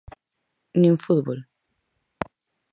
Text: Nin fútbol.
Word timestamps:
Nin 0.81 0.95
fútbol. 1.05 1.39